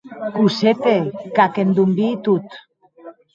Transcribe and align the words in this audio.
Cosette, 0.35 0.95
qu’ac 1.33 1.55
endonvii 1.61 2.15
tot. 2.25 2.47